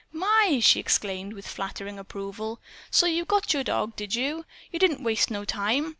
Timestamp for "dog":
3.63-3.95